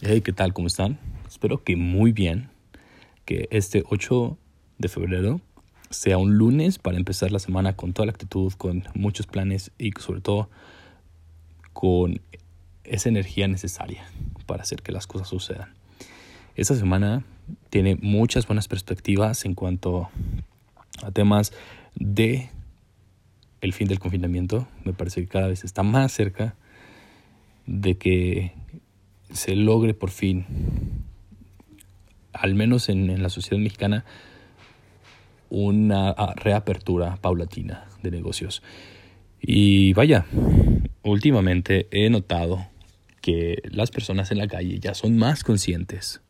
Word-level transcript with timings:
Hey, 0.00 0.20
¿qué 0.20 0.32
tal? 0.32 0.52
¿Cómo 0.52 0.68
están? 0.68 0.96
Espero 1.26 1.64
que 1.64 1.74
muy 1.74 2.12
bien. 2.12 2.50
Que 3.24 3.48
este 3.50 3.82
8 3.88 4.38
de 4.78 4.88
febrero 4.88 5.40
sea 5.90 6.18
un 6.18 6.38
lunes 6.38 6.78
para 6.78 6.96
empezar 6.96 7.32
la 7.32 7.40
semana 7.40 7.74
con 7.74 7.92
toda 7.94 8.06
la 8.06 8.12
actitud, 8.12 8.52
con 8.52 8.84
muchos 8.94 9.26
planes 9.26 9.72
y 9.76 9.90
sobre 9.98 10.20
todo 10.20 10.50
con 11.72 12.20
esa 12.84 13.08
energía 13.08 13.48
necesaria 13.48 14.08
para 14.46 14.62
hacer 14.62 14.82
que 14.82 14.92
las 14.92 15.08
cosas 15.08 15.26
sucedan. 15.26 15.74
Esta 16.54 16.76
semana 16.76 17.24
tiene 17.68 17.96
muchas 17.96 18.46
buenas 18.46 18.68
perspectivas 18.68 19.44
en 19.44 19.54
cuanto 19.54 20.10
a 21.02 21.10
temas 21.10 21.52
de 21.96 22.50
el 23.62 23.72
fin 23.72 23.88
del 23.88 23.98
confinamiento. 23.98 24.68
Me 24.84 24.92
parece 24.92 25.22
que 25.22 25.26
cada 25.26 25.48
vez 25.48 25.64
está 25.64 25.82
más 25.82 26.12
cerca 26.12 26.54
de 27.66 27.98
que 27.98 28.52
se 29.32 29.54
logre 29.56 29.94
por 29.94 30.10
fin, 30.10 30.46
al 32.32 32.54
menos 32.54 32.88
en, 32.88 33.22
la 33.22 33.28
sociedad 33.28 33.62
mexicana, 33.62 34.04
una 35.50 36.14
reapertura 36.36 37.16
paulatina 37.16 37.86
de 38.02 38.10
negocios. 38.10 38.62
Y 39.40 39.92
vaya, 39.94 40.26
últimamente 41.02 41.88
he 41.90 42.10
notado 42.10 42.66
que 43.20 43.62
las 43.70 43.90
personas 43.90 44.30
en 44.30 44.38
la 44.38 44.48
calle 44.48 44.78
ya 44.78 44.94
son 44.94 45.16
más 45.16 45.44
conscientes 45.44 46.20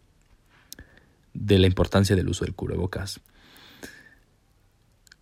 de 1.35 1.59
la 1.59 1.67
importancia 1.67 2.17
del 2.17 2.29
uso 2.29 2.45
del 2.45 2.55
cubrebocas. 2.55 3.21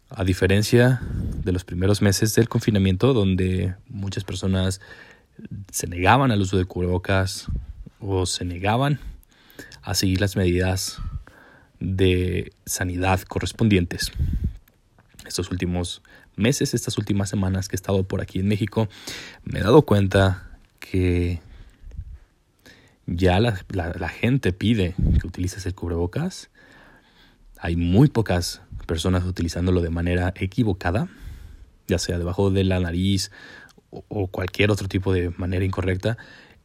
A 0.09 0.25
diferencia 0.25 1.01
de 1.45 1.53
los 1.53 1.65
primeros 1.65 2.01
meses 2.01 2.35
del 2.35 2.49
confinamiento, 2.49 3.13
donde 3.13 3.75
muchas 3.89 4.25
personas 4.25 4.81
se 5.71 5.87
negaban 5.87 6.31
al 6.31 6.41
uso 6.41 6.57
de 6.57 6.65
cubrebocas 6.65 7.49
o 8.01 8.27
se 8.27 8.45
negaban 8.45 9.01
a 9.83 9.95
seguir 9.95 10.21
las 10.21 10.37
medidas 10.37 10.99
de 11.81 12.53
sanidad 12.65 13.21
correspondientes. 13.23 14.13
Estos 15.27 15.51
últimos 15.51 16.03
meses, 16.37 16.75
estas 16.75 16.99
últimas 16.99 17.31
semanas 17.31 17.69
que 17.69 17.77
he 17.77 17.79
estado 17.79 18.05
por 18.05 18.21
aquí 18.21 18.41
en 18.41 18.49
México, 18.49 18.89
me 19.45 19.61
he 19.61 19.63
dado 19.63 19.83
cuenta 19.83 20.59
que 20.81 21.41
ya 23.07 23.41
la, 23.41 23.65
la 23.69 24.09
gente 24.09 24.53
pide 24.53 24.95
que 25.21 25.27
utilices 25.27 25.65
el 25.67 25.75
cubrebocas. 25.75 26.51
Hay 27.59 27.77
muy 27.77 28.09
pocas 28.09 28.61
personas 28.87 29.25
utilizándolo 29.25 29.81
de 29.81 29.91
manera 29.91 30.33
equivocada, 30.37 31.09
ya 31.87 31.99
sea 31.99 32.19
debajo 32.19 32.51
de 32.51 32.65
la 32.65 32.81
nariz 32.81 33.31
o 33.91 34.27
cualquier 34.27 34.71
otro 34.71 34.89
tipo 34.89 35.13
de 35.13 35.31
manera 35.31 35.65
incorrecta 35.65 36.19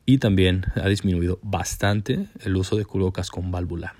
y 0.05 0.17
también 0.17 0.65
ha 0.75 0.87
disminuido 0.87 1.39
bastante 1.41 2.27
el 2.41 2.55
uso 2.55 2.75
de 2.75 2.85
cubrebocas 2.85 3.29
con 3.29 3.51
válvula, 3.51 3.95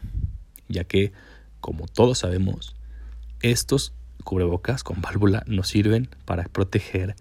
ya 0.67 0.83
que, 0.83 1.11
como 1.59 1.87
todos 1.87 2.19
sabemos, 2.19 2.75
estos 3.41 3.93
cubrebocas 4.23 4.83
con 4.83 5.01
válvula 5.01 5.43
nos 5.47 5.67
sirven 5.67 6.09
para 6.25 6.43
proteger 6.45 7.15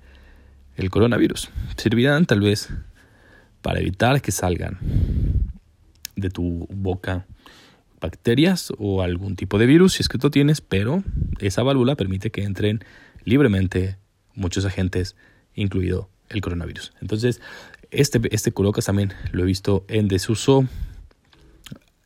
el 0.77 0.91
coronavirus. 0.91 1.51
Servirán 1.77 2.27
tal 2.27 2.41
vez 2.41 2.69
para 3.63 3.81
evitar 3.81 4.21
que 4.23 4.33
salgan 4.33 4.79
de 6.17 6.31
tu 6.31 6.67
boca 6.71 7.27
bacterias 8.01 8.73
o 8.79 9.03
algún 9.03 9.37
tipo 9.37 9.59
de 9.59 9.67
virus 9.67 9.95
si 9.95 10.03
es 10.03 10.09
que 10.09 10.19
tú 10.19 10.31
tienes, 10.31 10.61
pero 10.61 11.05
esa 11.39 11.63
válvula 11.63 11.97
permite 11.97 12.31
que 12.31 12.45
entren 12.45 12.81
libremente 13.25 13.99
muchos 14.35 14.65
agentes 14.65 15.17
incluido 15.55 16.09
el 16.29 16.41
coronavirus. 16.41 16.93
Entonces, 17.01 17.41
este, 17.91 18.21
este 18.35 18.53
también 18.85 19.13
lo 19.33 19.43
he 19.43 19.47
visto 19.47 19.85
en 19.89 20.09
desuso 20.09 20.67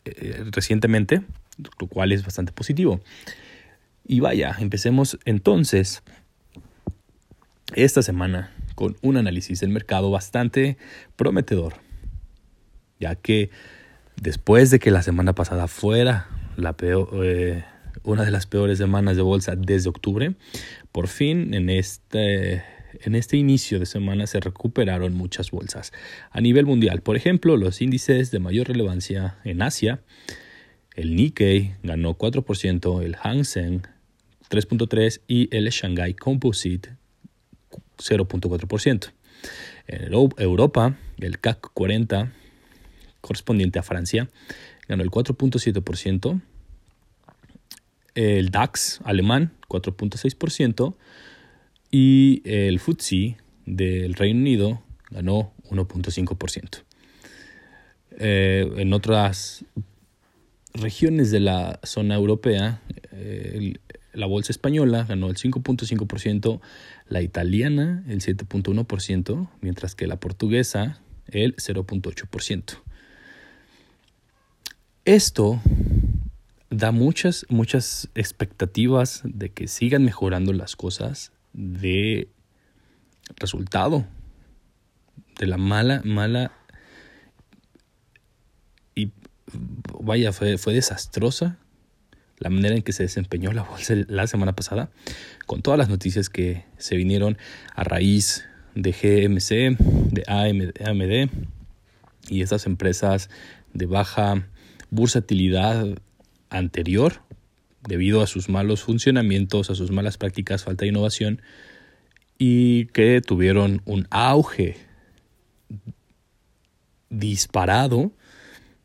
eh, 0.05 0.45
recientemente, 0.51 1.23
lo 1.79 1.87
cual 1.87 2.13
es 2.13 2.25
bastante 2.25 2.53
positivo. 2.53 3.01
Y 4.07 4.21
vaya, 4.21 4.57
empecemos 4.59 5.19
entonces 5.25 6.03
esta 7.75 8.03
semana 8.03 8.53
con 8.75 8.97
un 9.03 9.17
análisis 9.17 9.61
del 9.61 9.71
mercado 9.71 10.11
bastante 10.11 10.77
prometedor, 11.17 11.75
ya 13.01 13.15
que 13.15 13.51
después 14.21 14.71
de 14.71 14.79
que 14.79 14.91
la 14.91 15.03
semana 15.03 15.35
pasada 15.35 15.69
fuera 15.69 16.29
la 16.57 16.75
peor, 16.75 17.09
eh, 17.25 17.65
una 18.03 18.25
de 18.25 18.31
las 18.31 18.47
peores 18.47 18.79
semanas 18.79 19.17
de 19.17 19.23
bolsa 19.23 19.55
desde 19.57 19.89
octubre, 19.89 20.35
por 20.93 21.09
fin 21.09 21.55
en 21.55 21.71
este 21.71 22.63
en 23.03 23.15
este 23.15 23.37
inicio 23.37 23.79
de 23.79 23.87
semana 23.87 24.27
se 24.27 24.41
recuperaron 24.41 25.15
muchas 25.15 25.51
bolsas. 25.51 25.93
A 26.31 26.41
nivel 26.41 26.67
mundial, 26.67 27.01
por 27.03 27.17
ejemplo, 27.17 27.57
los 27.57 27.81
índices 27.81 28.31
de 28.31 28.39
mayor 28.39 28.69
relevancia 28.69 29.39
en 29.45 29.63
Asia, 29.63 30.01
el 30.95 31.17
Nikkei 31.17 31.75
ganó 31.83 32.17
4%, 32.17 33.03
el 33.03 33.17
Hang 33.17 33.45
Seng 33.45 33.83
3.3% 34.51 35.21
y 35.27 35.55
el 35.55 35.69
Shanghai 35.71 36.15
Composite 36.15 36.91
0.4%. 37.99 39.13
En 39.87 40.13
Europa, 40.13 40.97
el 41.19 41.39
CAC 41.39 41.73
40 41.75 42.33
correspondiente 43.21 43.79
a 43.79 43.83
Francia 43.83 44.29
ganó 44.89 45.03
el 45.03 45.11
4.7%, 45.11 46.41
el 48.15 48.51
DAX 48.51 49.01
alemán 49.05 49.53
4.6%, 49.69 50.95
y 51.97 52.43
el 52.45 52.81
FTSE 52.81 53.37
del 53.67 54.15
Reino 54.15 54.41
Unido 54.41 54.83
ganó 55.11 55.53
1.5%. 55.71 56.83
Eh, 58.19 58.69
en 58.79 58.93
otras 58.93 59.65
regiones 60.73 61.31
de 61.31 61.39
la 61.39 61.79
zona 61.85 62.17
europea, 62.17 62.83
eh, 63.13 63.75
la 64.13 64.27
bolsa 64.27 64.51
española 64.51 65.05
ganó 65.09 65.29
el 65.29 65.37
5.5%, 65.37 66.61
la 67.07 67.23
italiana 67.23 68.03
el 68.09 68.23
7.1%, 68.23 69.49
mientras 69.61 69.95
que 69.95 70.09
la 70.09 70.19
portuguesa 70.19 71.01
el 71.29 71.55
0.8%. 71.55 72.83
Esto 75.05 75.61
da 76.71 76.91
muchas, 76.91 77.47
muchas 77.51 78.09
expectativas 78.17 79.21
de 79.23 79.51
que 79.51 79.69
sigan 79.69 80.05
mejorando 80.05 80.53
las 80.53 80.75
cosas 80.75 81.31
de 81.55 82.29
resultado 83.37 84.07
de 85.39 85.47
la 85.47 85.57
mala, 85.57 86.03
mala 86.05 86.53
y 88.95 89.11
vaya, 90.01 90.33
fue, 90.33 90.59
fue 90.59 90.75
desastrosa 90.75 91.59
la 92.39 92.51
manera 92.51 92.75
en 92.75 92.83
que 92.83 92.93
se 92.93 93.05
desempeñó 93.05 93.53
la 93.53 93.63
bolsa 93.63 93.95
la 94.09 94.27
semana 94.27 94.55
pasada, 94.55 94.91
con 95.47 95.63
todas 95.63 95.79
las 95.79 95.89
noticias 95.89 96.29
que 96.29 96.65
se 96.79 96.97
vinieron 96.97 97.39
a 97.75 97.85
raíz 97.85 98.45
de 98.75 98.91
GMC, 98.91 99.79
de 100.13 100.25
AMD 100.27 101.31
y 102.29 102.43
estas 102.43 102.67
empresas 102.67 103.31
de 103.73 103.87
baja 103.87 104.47
bursatilidad 104.91 105.87
anterior 106.51 107.24
debido 107.89 108.23
a 108.23 108.27
sus 108.27 108.49
malos 108.49 108.83
funcionamientos, 108.83 109.71
a 109.71 109.75
sus 109.75 109.91
malas 109.91 110.19
prácticas, 110.19 110.65
falta 110.65 110.85
de 110.85 110.91
innovación, 110.91 111.43
y 112.39 112.87
que 112.87 113.21
tuvieron 113.21 113.83
un 113.85 114.07
auge 114.11 114.77
disparado 117.11 118.13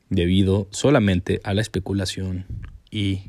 debido 0.09 0.67
solamente 0.71 1.39
a 1.43 1.53
la 1.53 1.61
especulación 1.61 2.45
y 2.91 3.21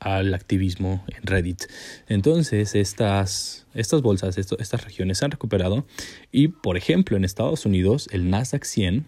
al 0.00 0.34
activismo 0.34 1.04
en 1.08 1.22
Reddit. 1.26 1.64
Entonces, 2.08 2.74
estas, 2.74 3.66
estas 3.74 4.02
bolsas, 4.02 4.36
estas 4.36 4.84
regiones 4.84 5.18
se 5.18 5.24
han 5.24 5.30
recuperado 5.30 5.86
y, 6.30 6.48
por 6.48 6.76
ejemplo, 6.76 7.16
en 7.16 7.24
Estados 7.24 7.64
Unidos, 7.64 8.08
el 8.12 8.28
Nasdaq 8.28 8.64
100 8.64 9.06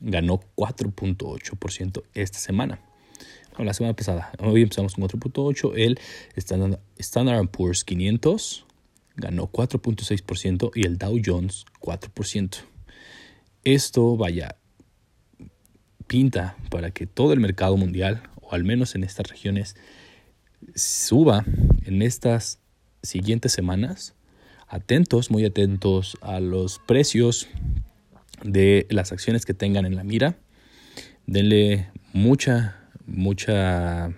ganó 0.00 0.40
4.8% 0.56 2.04
esta 2.14 2.38
semana 2.38 2.80
la 3.58 3.74
semana 3.74 3.94
pasada. 3.94 4.32
Hoy 4.40 4.62
empezamos 4.62 4.94
con 4.94 5.04
4.8. 5.04 5.72
El 5.76 5.98
Standard, 6.36 6.80
Standard 6.98 7.48
Poor's 7.48 7.84
500 7.84 8.66
ganó 9.16 9.50
4.6% 9.50 10.72
y 10.74 10.86
el 10.86 10.98
Dow 10.98 11.20
Jones 11.24 11.64
4%. 11.80 12.56
Esto, 13.62 14.16
vaya, 14.16 14.56
pinta 16.06 16.56
para 16.70 16.90
que 16.90 17.06
todo 17.06 17.32
el 17.32 17.40
mercado 17.40 17.76
mundial, 17.76 18.22
o 18.40 18.52
al 18.52 18.64
menos 18.64 18.94
en 18.94 19.04
estas 19.04 19.28
regiones, 19.28 19.76
suba 20.74 21.44
en 21.84 22.02
estas 22.02 22.58
siguientes 23.02 23.52
semanas. 23.52 24.14
Atentos, 24.66 25.30
muy 25.30 25.44
atentos 25.44 26.16
a 26.20 26.40
los 26.40 26.80
precios 26.80 27.48
de 28.42 28.86
las 28.90 29.12
acciones 29.12 29.46
que 29.46 29.54
tengan 29.54 29.86
en 29.86 29.94
la 29.94 30.04
mira. 30.04 30.38
Denle 31.26 31.90
mucha 32.12 32.83
mucha 33.06 34.12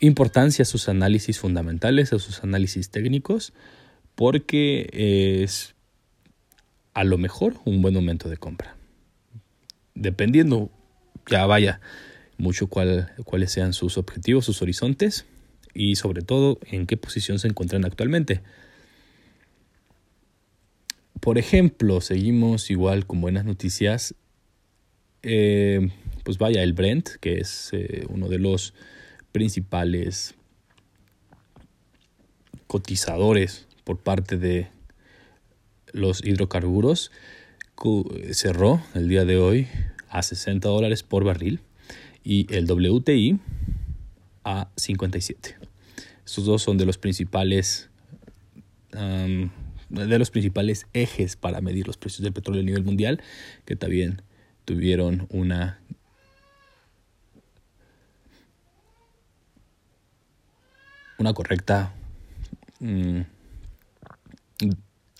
importancia 0.00 0.62
a 0.62 0.66
sus 0.66 0.88
análisis 0.88 1.38
fundamentales, 1.38 2.12
a 2.12 2.18
sus 2.18 2.42
análisis 2.44 2.90
técnicos, 2.90 3.52
porque 4.14 4.88
es 5.42 5.74
a 6.94 7.04
lo 7.04 7.18
mejor 7.18 7.54
un 7.64 7.82
buen 7.82 7.94
momento 7.94 8.28
de 8.28 8.36
compra. 8.36 8.76
dependiendo, 9.94 10.70
ya 11.28 11.44
vaya, 11.46 11.80
mucho 12.36 12.68
cuál, 12.68 13.12
cuáles 13.24 13.50
sean 13.50 13.72
sus 13.72 13.98
objetivos, 13.98 14.44
sus 14.44 14.62
horizontes 14.62 15.26
y 15.74 15.96
sobre 15.96 16.22
todo 16.22 16.58
en 16.62 16.86
qué 16.86 16.96
posición 16.96 17.38
se 17.38 17.48
encuentran 17.48 17.84
actualmente. 17.84 18.40
Por 21.20 21.36
ejemplo, 21.36 22.00
seguimos 22.00 22.70
igual 22.70 23.06
con 23.06 23.20
buenas 23.20 23.44
noticias. 23.44 24.14
Eh, 25.22 25.90
pues 26.28 26.36
vaya, 26.36 26.62
el 26.62 26.74
Brent, 26.74 27.08
que 27.22 27.38
es 27.38 27.70
eh, 27.72 28.04
uno 28.10 28.28
de 28.28 28.38
los 28.38 28.74
principales 29.32 30.34
cotizadores 32.66 33.66
por 33.82 33.96
parte 33.96 34.36
de 34.36 34.68
los 35.94 36.22
hidrocarburos, 36.22 37.12
cerró 38.32 38.82
el 38.92 39.08
día 39.08 39.24
de 39.24 39.38
hoy 39.38 39.68
a 40.10 40.22
60 40.22 40.68
dólares 40.68 41.02
por 41.02 41.24
barril 41.24 41.60
y 42.22 42.46
el 42.54 42.70
WTI 42.70 43.40
a 44.44 44.68
57. 44.76 45.56
Estos 46.26 46.44
dos 46.44 46.60
son 46.60 46.76
de 46.76 46.84
los 46.84 46.98
principales 46.98 47.88
de 48.90 50.18
los 50.18 50.30
principales 50.30 50.88
ejes 50.92 51.36
para 51.36 51.62
medir 51.62 51.86
los 51.86 51.96
precios 51.96 52.22
del 52.22 52.34
petróleo 52.34 52.60
a 52.60 52.66
nivel 52.66 52.84
mundial, 52.84 53.22
que 53.64 53.76
también 53.76 54.20
tuvieron 54.66 55.26
una 55.30 55.80
una 61.18 61.34
correcta 61.34 61.92
mm, 62.80 63.20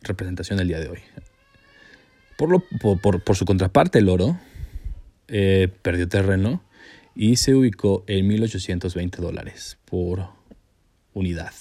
representación 0.02 0.58
del 0.58 0.68
día 0.68 0.80
de 0.80 0.88
hoy. 0.88 1.00
Por, 2.36 2.50
lo, 2.50 2.62
por, 2.80 3.22
por, 3.22 3.36
su 3.36 3.44
contraparte, 3.44 3.98
el 3.98 4.08
oro 4.08 4.38
eh, 5.26 5.68
perdió 5.82 6.08
terreno 6.08 6.62
y 7.14 7.36
se 7.36 7.54
ubicó 7.54 8.04
en 8.06 8.28
1.820 8.30 9.16
dólares 9.16 9.76
por 9.84 10.28
unidad. 11.14 11.52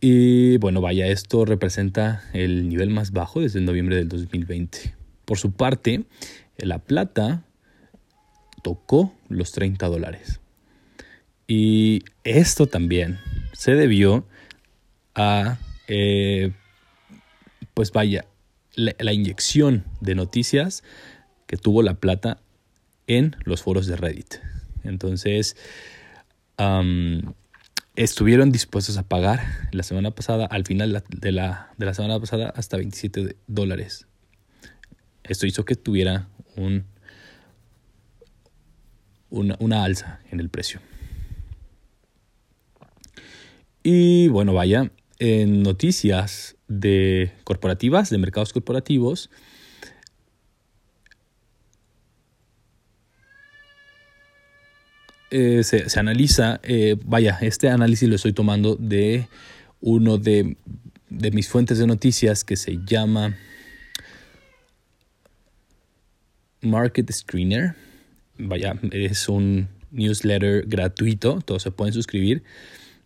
Y 0.00 0.56
bueno, 0.58 0.80
vaya, 0.80 1.06
esto 1.08 1.44
representa 1.44 2.24
el 2.32 2.68
nivel 2.68 2.88
más 2.88 3.10
bajo 3.10 3.40
desde 3.40 3.60
noviembre 3.60 3.96
del 3.96 4.08
2020. 4.08 4.94
Por 5.24 5.38
su 5.38 5.52
parte, 5.52 6.04
la 6.56 6.78
plata 6.78 7.44
tocó 8.62 9.12
los 9.28 9.52
30 9.52 9.86
dólares. 9.88 10.40
Y 11.50 12.04
esto 12.24 12.66
también 12.66 13.18
se 13.54 13.74
debió 13.74 14.26
a, 15.14 15.56
eh, 15.88 16.52
pues 17.72 17.90
vaya, 17.90 18.26
la, 18.74 19.12
inyección 19.12 19.84
de 20.02 20.14
noticias 20.14 20.84
que 21.46 21.56
tuvo 21.56 21.82
la 21.82 21.94
plata 21.94 22.38
en 23.06 23.34
los 23.44 23.62
foros 23.62 23.86
de 23.86 23.96
Reddit. 23.96 24.34
Entonces, 24.84 25.56
estuvieron 27.96 28.52
dispuestos 28.52 28.98
a 28.98 29.08
pagar 29.08 29.70
la 29.72 29.82
semana 29.82 30.10
pasada, 30.10 30.44
al 30.44 30.66
final 30.66 31.02
de 31.08 31.32
la, 31.32 31.72
de 31.78 31.86
la 31.86 31.94
semana 31.94 32.20
pasada, 32.20 32.52
hasta 32.54 32.76
27 32.76 33.36
dólares. 33.46 34.06
Esto 35.24 35.46
hizo 35.46 35.64
que 35.64 35.76
tuviera 35.76 36.28
un, 36.56 36.84
una 39.30 39.82
alza 39.82 40.20
en 40.30 40.40
el 40.40 40.50
precio. 40.50 40.80
Y 43.82 44.28
bueno, 44.28 44.52
vaya, 44.54 44.90
en 45.18 45.62
noticias 45.62 46.56
de 46.68 47.32
corporativas, 47.44 48.10
de 48.10 48.18
mercados 48.18 48.52
corporativos, 48.52 49.30
eh, 55.30 55.62
se, 55.62 55.86
analiza, 55.98 56.60
eh, 56.62 56.96
vaya, 57.04 57.38
este 57.40 57.68
análisis 57.68 58.08
lo 58.08 58.16
estoy 58.16 58.32
tomando 58.32 58.76
de 58.76 59.28
uno 59.80 60.18
de, 60.18 60.56
de 61.08 61.30
mis 61.30 61.48
fuentes 61.48 61.78
de 61.78 61.86
noticias 61.86 62.44
que 62.44 62.56
se 62.56 62.78
llama 62.84 63.36
Market 66.60 67.10
Screener. 67.12 67.74
Vaya, 68.38 68.78
es 68.92 69.28
un 69.28 69.68
newsletter 69.90 70.64
gratuito, 70.66 71.40
todos 71.44 71.62
se 71.62 71.70
pueden 71.70 71.92
suscribir. 71.92 72.42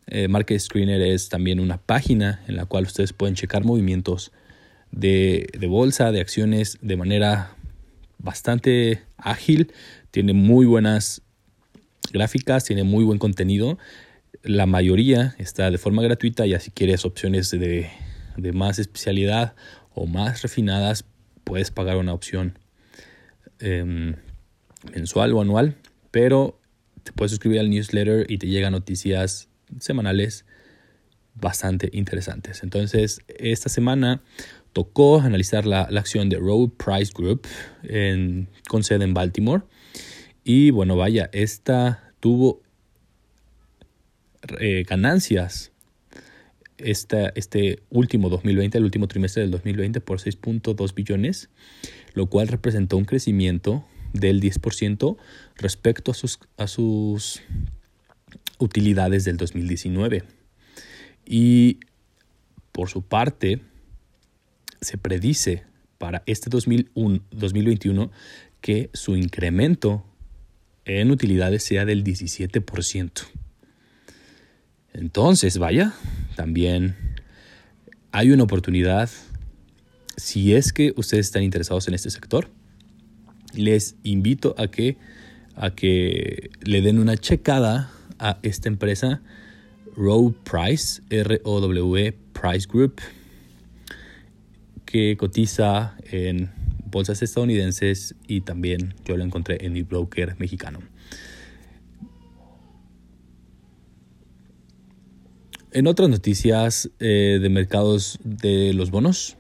Eh, 0.07 0.29
Market 0.29 0.59
Screener 0.59 1.01
es 1.01 1.29
también 1.29 1.61
una 1.61 1.79
página 1.79 2.43
en 2.49 2.57
la 2.57 2.67
cual 2.67 2.85
ustedes 2.85 3.13
pueden 3.13 3.35
checar 3.35 3.65
movimientos 3.65 4.33
de, 4.91 5.51
bolsa, 5.69 6.13
de 6.13 6.21
acciones 6.21 6.79
de 6.83 6.97
manera 6.97 7.57
bastante 8.19 9.03
ágil. 9.17 9.73
Tiene 10.11 10.33
muy 10.33 10.67
buenas 10.67 11.23
gráficas, 12.13 12.65
tiene 12.65 12.85
muy 12.85 13.05
buen 13.05 13.19
contenido. 13.19 13.79
La 14.43 14.67
mayoría 14.67 15.35
está 15.39 15.71
de 15.71 15.79
forma 15.79 16.03
gratuita, 16.03 16.47
y 16.47 16.59
si 16.61 16.71
quieres 16.71 17.05
opciones 17.05 17.51
de, 17.51 17.91
más 18.53 18.79
especialidad 18.79 19.55
o 19.95 20.07
más 20.07 20.43
refinadas, 20.43 21.05
puedes 21.45 21.71
pagar 21.71 21.97
una 21.97 22.13
opción 22.13 22.59
em, 23.61 24.17
mensual 24.95 25.33
o 25.33 25.41
anual, 25.41 25.77
pero 26.11 26.59
te 27.03 27.13
puedes 27.13 27.31
suscribir 27.31 27.61
al 27.61 27.71
newsletter 27.71 28.31
y 28.31 28.39
te 28.39 28.47
llegan 28.47 28.73
noticias 28.73 29.49
semanales 29.81 30.45
bastante 31.35 31.91
interesantes. 31.93 32.63
Entonces, 32.63 33.21
esta 33.29 33.69
semana 33.69 34.23
tocó 34.73 35.21
analizar 35.21 35.67
la, 35.67 35.83
acción 35.83 36.29
de 36.29 36.37
Road 36.39 36.71
Price 36.71 37.13
Group 37.15 37.47
con 38.69 38.85
sede 38.85 39.05
en 39.05 39.15
Baltimore. 39.15 39.63
Y 40.45 40.71
bueno, 40.71 40.97
vaya, 40.97 41.31
esta 41.33 42.13
tuvo 42.21 42.63
eh, 44.59 44.85
ganancias 44.89 45.73
esta, 46.79 47.29
este 47.37 47.83
último 47.91 48.29
2020, 48.29 48.79
el 48.79 48.85
último 48.85 49.07
trimestre 49.09 49.43
del 49.43 49.51
2020 49.53 50.01
por 50.01 50.19
6.2 50.19 50.95
billones, 50.95 51.49
lo 52.15 52.27
cual 52.27 52.49
representó 52.49 52.97
un 52.97 53.05
crecimiento 53.05 53.85
del 54.13 54.41
10% 54.41 55.17
respecto 55.57 56.11
a 56.11 56.15
sus, 56.15 56.41
a 56.57 56.67
sus 56.67 57.41
utilidades 58.63 59.25
del 59.25 59.37
2019. 59.37 60.23
Y 61.27 61.81
por 62.73 62.89
su 62.89 63.03
parte, 63.03 63.61
se 64.81 64.99
predice 64.99 65.65
para 65.99 66.23
este 66.27 66.51
2021 66.51 68.11
que 68.61 68.91
su 68.93 69.17
incremento 69.17 70.05
en 70.85 71.11
utilidades 71.11 71.63
sea 71.63 71.85
del 71.85 72.03
17%. 72.03 73.11
Entonces, 74.95 75.59
vaya, 75.59 75.95
también 76.37 76.97
hay 78.11 78.31
una 78.31 78.45
oportunidad. 78.45 79.11
Si 80.17 80.55
es 80.55 80.73
que 80.73 80.93
ustedes 80.97 81.27
están 81.27 81.43
interesados 81.43 81.89
en 81.89 81.95
este 81.95 82.11
sector, 82.11 82.51
les 83.55 83.97
invito 84.03 84.55
a 84.59 84.69
que, 84.69 84.97
a 85.55 85.75
que 85.75 86.51
le 86.63 86.83
den 86.83 86.99
una 86.99 87.17
checada 87.17 87.93
a 88.23 88.39
esta 88.43 88.69
empresa 88.69 89.21
Row 89.97 90.35
Price, 90.45 91.03
R-O-W 91.11 92.17
Price 92.33 92.69
Group, 92.73 93.01
que 94.87 95.17
cotiza 95.19 95.97
en 96.11 96.51
bolsas 96.87 97.21
estadounidenses 97.23 98.15
y 98.27 98.41
también 98.43 98.95
yo 99.05 99.17
lo 99.17 99.25
encontré 99.25 99.67
en 99.67 99.73
mi 99.73 99.83
broker 99.83 100.37
mexicano. 100.39 100.79
En 105.73 105.87
otras 105.87 106.09
noticias 106.09 106.91
eh, 107.01 107.39
de 107.41 107.49
mercados 107.49 108.19
de 108.23 108.75
los 108.75 108.91
bonos, 108.91 109.37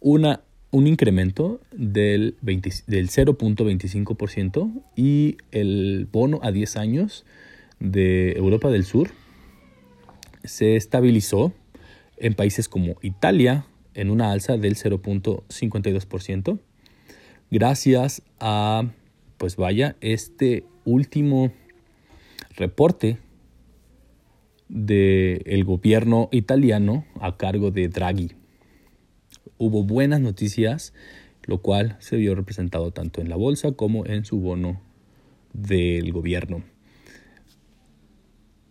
una, 0.00 0.42
un 0.70 0.86
incremento 0.86 1.60
del, 1.72 2.36
del 2.42 3.08
0.25% 3.08 4.82
y 4.96 5.36
el 5.50 6.08
bono 6.10 6.40
a 6.42 6.52
10 6.52 6.76
años 6.76 7.24
de 7.80 8.32
Europa 8.32 8.70
del 8.70 8.84
Sur 8.84 9.10
se 10.44 10.76
estabilizó 10.76 11.52
en 12.16 12.34
países 12.34 12.68
como 12.68 12.96
Italia 13.02 13.66
en 13.94 14.10
una 14.10 14.32
alza 14.32 14.56
del 14.56 14.76
0.52% 14.76 16.58
gracias 17.50 18.22
a 18.40 18.84
pues 19.36 19.56
vaya 19.56 19.96
este 20.00 20.64
último 20.84 21.52
reporte 22.56 23.18
del 24.68 25.64
gobierno 25.64 26.28
italiano 26.32 27.04
a 27.20 27.36
cargo 27.36 27.70
de 27.70 27.88
Draghi. 27.88 28.32
Hubo 29.56 29.84
buenas 29.84 30.20
noticias, 30.20 30.92
lo 31.44 31.58
cual 31.58 31.96
se 32.00 32.16
vio 32.16 32.34
representado 32.34 32.90
tanto 32.90 33.20
en 33.20 33.28
la 33.28 33.36
bolsa 33.36 33.72
como 33.72 34.06
en 34.06 34.24
su 34.24 34.38
bono 34.38 34.80
del 35.52 36.12
gobierno. 36.12 36.62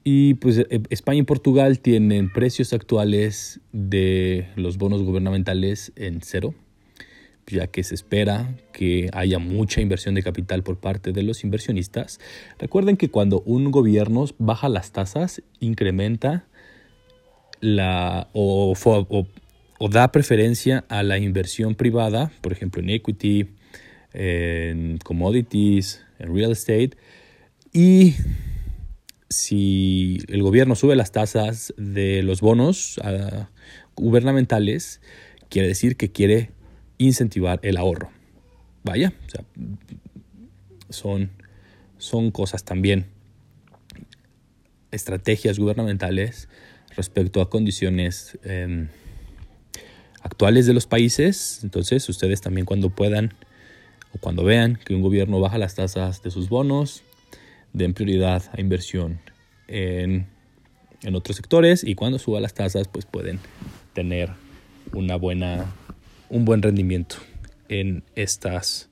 Y 0.03 0.35
pues 0.35 0.59
e, 0.59 0.81
España 0.89 1.19
y 1.19 1.23
Portugal 1.23 1.79
tienen 1.79 2.31
precios 2.31 2.71
actuales 2.71 3.59
de 3.73 4.47
los 4.55 4.77
bonos 4.77 5.03
gubernamentales 5.03 5.91
en 5.97 6.21
cero, 6.21 6.53
ya 7.47 7.67
que 7.67 7.83
se 7.83 7.95
espera 7.95 8.55
que 8.73 9.09
haya 9.13 9.39
mucha 9.39 9.81
inversión 9.81 10.15
de 10.15 10.23
capital 10.23 10.63
por 10.63 10.77
parte 10.77 11.11
de 11.13 11.23
los 11.23 11.43
inversionistas. 11.43 12.19
Recuerden 12.59 12.97
que 12.97 13.09
cuando 13.09 13.41
un 13.41 13.71
gobierno 13.71 14.25
baja 14.37 14.69
las 14.69 14.91
tasas, 14.91 15.41
incrementa 15.59 16.45
la 17.59 18.29
o, 18.33 18.73
o 19.79 19.89
da 19.89 20.11
preferencia 20.11 20.85
a 20.89 21.03
la 21.03 21.17
inversión 21.17 21.75
privada, 21.75 22.31
por 22.41 22.51
ejemplo 22.51 22.81
en 22.81 22.89
equity, 22.89 23.47
en 24.13 24.97
commodities, 25.03 26.03
en 26.19 26.35
real 26.35 26.51
estate, 26.51 26.91
y 27.73 28.15
si 29.29 30.19
el 30.29 30.41
gobierno 30.41 30.75
sube 30.75 30.95
las 30.95 31.11
tasas 31.11 31.73
de 31.77 32.23
los 32.23 32.41
bonos 32.41 32.99
ah, 33.03 33.49
gubernamentales, 33.95 35.01
quiere 35.49 35.67
decir 35.67 35.97
que 35.97 36.11
quiere 36.11 36.51
incentivar 36.97 37.59
el 37.63 37.77
ahorro. 37.77 38.09
Vaya, 38.83 39.13
son, 40.89 41.29
son 41.97 42.31
cosas 42.31 42.63
también, 42.63 43.07
estrategias 44.91 45.59
gubernamentales 45.59 46.47
respecto 46.95 47.41
a 47.41 47.49
condiciones 47.49 48.37
em, 48.43 48.87
actuales 50.21 50.65
de 50.65 50.73
los 50.73 50.87
países. 50.87 51.59
Entonces, 51.63 52.07
ustedes 52.09 52.41
también 52.41 52.65
cuando 52.65 52.89
puedan 52.89 53.33
o 54.13 54.19
cuando 54.19 54.43
vean 54.43 54.79
que 54.83 54.95
un 54.95 55.01
gobierno 55.01 55.39
baja 55.39 55.57
las 55.57 55.75
tasas 55.75 56.23
de 56.23 56.31
sus 56.31 56.49
bonos, 56.49 57.03
den 57.73 57.93
prioridad 57.93 58.43
a 58.53 58.61
inversión 58.61 59.19
en, 59.67 60.27
otros 61.13 61.37
sectores 61.37 61.83
y 61.83 61.95
cuando 61.95 62.17
suba 62.19 62.41
las 62.41 62.53
tasas 62.53 62.87
pues 62.87 63.05
pueden 63.05 63.39
tener 63.93 64.31
una 64.93 65.15
buena, 65.15 65.65
un 66.29 66.46
buen 66.46 66.62
rendimiento 66.62 67.17
en 67.69 68.03
estas 68.15 68.89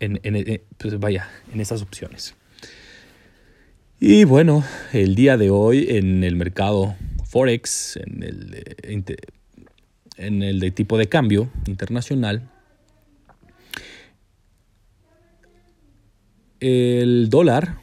en, 0.00 0.20
pues 0.78 0.98
vaya, 0.98 1.28
en 1.52 1.60
estas 1.60 1.82
opciones. 1.82 2.34
Y 3.98 4.24
bueno, 4.24 4.62
el 4.92 5.14
día 5.14 5.36
de 5.36 5.50
hoy 5.50 5.86
en 5.88 6.22
el 6.22 6.36
mercado 6.36 6.94
Forex, 7.24 7.96
en 7.96 8.22
el, 8.22 9.06
en 10.16 10.42
el 10.42 10.60
de 10.60 10.70
tipo 10.70 10.98
de 10.98 11.08
cambio 11.08 11.50
internacional, 11.66 12.50
el 16.60 17.28
dólar 17.30 17.78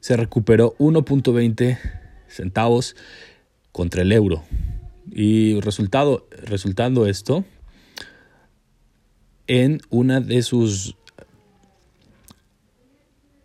se 0.00 0.16
recuperó 0.16 0.74
1.20 0.78 1.99
centavos 2.30 2.96
contra 3.72 4.02
el 4.02 4.12
euro. 4.12 4.42
Y 5.10 5.60
resultado, 5.60 6.28
resultando 6.44 7.06
esto 7.06 7.44
en 9.46 9.80
una 9.90 10.20
de 10.20 10.42
sus 10.42 10.96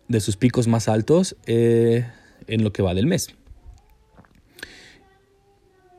de 0.07 0.19
sus 0.19 0.37
picos 0.37 0.67
más 0.67 0.87
altos 0.87 1.35
eh, 1.47 2.05
en 2.47 2.63
lo 2.63 2.71
que 2.71 2.83
va 2.83 2.93
del 2.93 3.07
mes. 3.07 3.29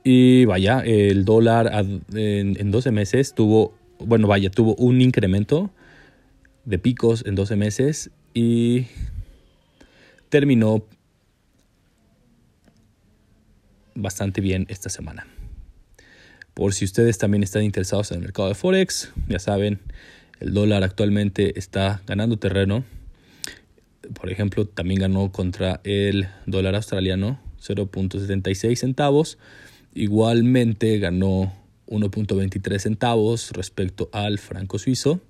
Y 0.04 0.44
vaya, 0.44 0.80
el 0.80 1.24
dólar 1.24 1.84
en, 2.14 2.56
en 2.60 2.70
12 2.70 2.92
meses 2.92 3.34
tuvo 3.34 3.74
bueno, 3.98 4.28
vaya, 4.28 4.50
tuvo 4.50 4.74
un 4.76 5.00
incremento 5.00 5.70
de 6.64 6.78
picos 6.78 7.24
en 7.26 7.34
12 7.34 7.56
meses 7.56 8.10
y 8.34 8.86
terminó 10.28 10.84
bastante 13.96 14.40
bien 14.40 14.66
esta 14.68 14.88
semana. 14.88 15.26
Por 16.54 16.72
si 16.72 16.84
ustedes 16.84 17.18
también 17.18 17.42
están 17.42 17.64
interesados 17.64 18.10
en 18.12 18.18
el 18.18 18.22
mercado 18.22 18.48
de 18.48 18.54
Forex, 18.54 19.12
ya 19.28 19.38
saben, 19.38 19.80
el 20.40 20.54
dólar 20.54 20.84
actualmente 20.84 21.58
está 21.58 22.02
ganando 22.06 22.38
terreno. 22.38 22.84
Por 24.14 24.30
ejemplo, 24.30 24.66
también 24.66 25.00
ganó 25.00 25.32
contra 25.32 25.80
el 25.84 26.28
dólar 26.46 26.74
australiano 26.76 27.40
0.76 27.60 28.76
centavos. 28.76 29.38
Igualmente 29.94 30.98
ganó 30.98 31.52
1.23 31.88 32.78
centavos 32.78 33.50
respecto 33.52 34.08
al 34.12 34.38
franco 34.38 34.78
suizo. 34.78 35.20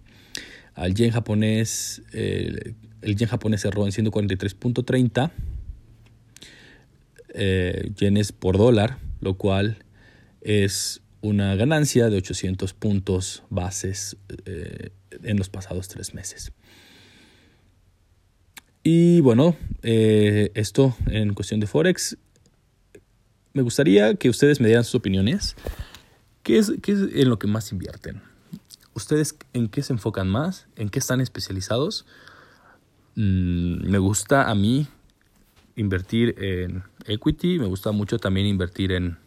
Al 0.74 0.94
yen 0.94 1.10
japonés, 1.10 2.02
el 2.12 3.16
yen 3.16 3.28
japonés 3.28 3.62
cerró 3.62 3.86
en 3.86 3.92
143.30 3.92 5.30
eh, 7.36 7.90
yenes 7.96 8.32
por 8.32 8.58
dólar, 8.58 8.98
lo 9.20 9.34
cual 9.34 9.84
es 10.40 11.02
una 11.20 11.54
ganancia 11.54 12.08
de 12.08 12.16
800 12.16 12.72
puntos 12.74 13.42
bases 13.50 14.16
eh, 14.44 14.90
en 15.22 15.36
los 15.36 15.48
pasados 15.48 15.88
tres 15.88 16.14
meses. 16.14 16.52
Y 18.82 19.20
bueno, 19.20 19.56
eh, 19.82 20.50
esto 20.54 20.96
en 21.06 21.34
cuestión 21.34 21.60
de 21.60 21.66
Forex. 21.66 22.16
Me 23.52 23.62
gustaría 23.62 24.14
que 24.14 24.28
ustedes 24.28 24.60
me 24.60 24.66
dieran 24.66 24.84
sus 24.84 24.96
opiniones 24.96 25.56
¿Qué 26.46 26.58
es, 26.58 26.70
en 26.86 27.28
lo 27.28 27.40
que 27.40 27.48
más 27.48 27.72
invierten? 27.72 28.22
¿Ustedes 28.94 29.34
en 29.52 29.66
qué 29.66 29.82
se 29.82 29.92
enfocan 29.92 30.28
más? 30.28 30.68
¿En 30.76 30.90
qué 30.90 31.00
están 31.00 31.20
especializados? 31.20 32.06
Mm, 33.16 33.90
me 33.90 33.98
gusta 33.98 34.48
a 34.48 34.54
mí 34.54 34.86
invertir 35.76 36.34
en 36.42 36.82
equity, 37.06 37.58
me 37.58 37.66
gusta 37.66 37.92
mucho 37.92 38.18
también 38.18 38.46
invertir 38.46 38.92
en, 38.92 39.18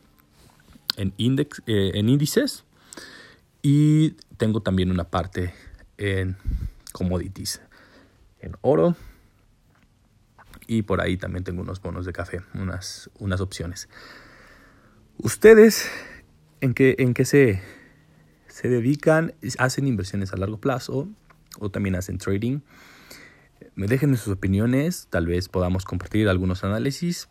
en, 0.98 1.14
eh, 1.18 1.92
en 1.94 2.10
índices 2.10 2.66
y 3.62 4.12
tengo 4.38 4.62
también 4.62 4.92
una 4.92 5.06
parte 5.06 5.54
en 5.98 6.36
commodities, 6.92 7.62
en 8.42 8.56
oro 8.62 8.96
y 10.68 10.82
por 10.84 11.02
ahí 11.02 11.18
también 11.18 11.44
tengo 11.44 11.62
unos 11.62 11.82
bonos 11.82 12.06
de 12.06 12.14
café, 12.14 12.42
unas, 12.54 13.10
unas 13.20 13.42
opciones. 13.42 13.90
Ustedes 15.18 15.90
en 16.62 16.74
qué, 16.74 16.96
en 17.00 17.14
qué 17.14 17.26
se, 17.26 17.62
se 18.48 18.70
dedican, 18.70 19.34
hacen 19.58 19.88
inversiones 19.88 20.34
a 20.34 20.38
largo 20.38 20.58
plazo 20.58 21.08
o 21.60 21.70
también 21.70 21.96
hacen 21.96 22.18
trading. 22.18 22.60
Me 23.76 23.88
dejen 23.88 24.16
sus 24.18 24.34
opiniones, 24.34 25.08
tal 25.10 25.28
vez 25.28 25.50
podamos 25.50 25.86
compartir 25.86 26.30
algunos 26.30 26.64
análisis. 26.64 27.30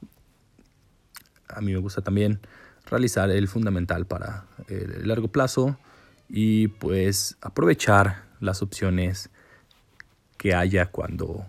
A 1.49 1.61
mí 1.61 1.73
me 1.73 1.79
gusta 1.79 2.03
también 2.03 2.41
realizar 2.87 3.31
el 3.31 3.49
fundamental 3.49 4.07
para 4.07 4.47
el 4.69 5.07
largo 5.09 5.29
plazo 5.29 5.79
y 6.29 6.69
pues 6.69 7.37
aprovechar 7.41 8.25
las 8.41 8.63
opciones 8.63 9.31
que 10.37 10.55
haya 10.55 10.87
cuando 10.87 11.47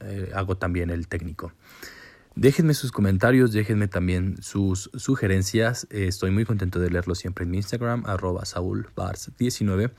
eh, 0.00 0.30
hago 0.34 0.56
también 0.56 0.90
el 0.90 1.08
técnico. 1.08 1.52
Déjenme 2.34 2.74
sus 2.74 2.92
comentarios, 2.92 3.52
déjenme 3.52 3.88
también 3.88 4.40
sus 4.42 4.90
sugerencias. 4.94 5.88
Eh, 5.90 6.06
estoy 6.06 6.30
muy 6.30 6.44
contento 6.44 6.78
de 6.78 6.88
leerlos 6.90 7.18
siempre 7.18 7.44
en 7.44 7.50
mi 7.50 7.56
Instagram, 7.56 8.04
arroba 8.06 8.42
saulbars19. 8.42 9.90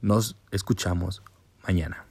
Nos 0.00 0.36
escuchamos 0.50 1.22
mañana. 1.66 2.06